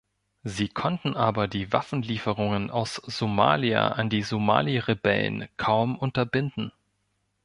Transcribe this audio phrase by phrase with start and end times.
[0.43, 6.71] Sie konnten aber die Waffenlieferungen aus Somalia an die Somali-Rebellen kaum unterbinden.